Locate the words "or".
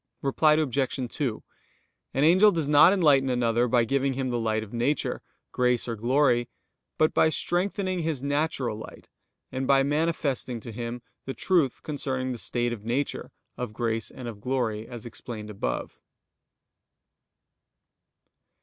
5.87-5.95